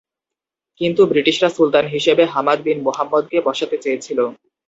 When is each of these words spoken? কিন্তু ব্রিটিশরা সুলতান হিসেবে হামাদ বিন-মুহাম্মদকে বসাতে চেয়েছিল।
কিন্তু 0.81 1.01
ব্রিটিশরা 1.11 1.49
সুলতান 1.49 1.85
হিসেবে 1.87 2.23
হামাদ 2.33 2.59
বিন-মুহাম্মদকে 2.65 3.37
বসাতে 3.47 3.77
চেয়েছিল। 3.83 4.19